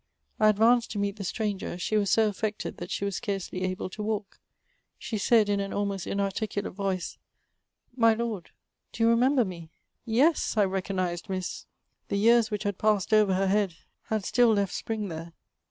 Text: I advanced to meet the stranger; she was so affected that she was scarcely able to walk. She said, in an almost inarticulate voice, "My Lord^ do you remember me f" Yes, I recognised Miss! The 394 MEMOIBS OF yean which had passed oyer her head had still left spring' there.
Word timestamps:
I 0.39 0.49
advanced 0.49 0.89
to 0.93 0.97
meet 0.97 1.17
the 1.17 1.23
stranger; 1.23 1.77
she 1.77 1.95
was 1.95 2.09
so 2.09 2.27
affected 2.27 2.77
that 2.77 2.89
she 2.89 3.05
was 3.05 3.17
scarcely 3.17 3.61
able 3.61 3.87
to 3.91 4.01
walk. 4.01 4.39
She 4.97 5.19
said, 5.19 5.47
in 5.47 5.59
an 5.59 5.71
almost 5.73 6.07
inarticulate 6.07 6.71
voice, 6.73 7.19
"My 7.95 8.15
Lord^ 8.15 8.47
do 8.93 9.03
you 9.03 9.09
remember 9.09 9.45
me 9.45 9.69
f" 9.71 9.79
Yes, 10.05 10.57
I 10.57 10.65
recognised 10.65 11.29
Miss! 11.29 11.67
The 12.07 12.15
394 12.15 12.21
MEMOIBS 12.31 12.41
OF 12.41 12.41
yean 12.41 12.55
which 12.55 12.63
had 12.63 12.77
passed 12.79 13.13
oyer 13.13 13.33
her 13.35 13.47
head 13.47 13.75
had 14.05 14.25
still 14.25 14.51
left 14.51 14.73
spring' 14.73 15.09
there. 15.09 15.33